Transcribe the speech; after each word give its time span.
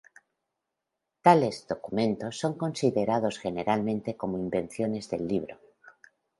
Tales 1.25 1.67
"documentos" 1.67 2.39
son 2.39 2.57
considerados 2.57 3.37
generalmente 3.37 4.17
como 4.17 4.39
invenciones 4.39 5.07
del 5.11 5.27
libro. 5.27 5.59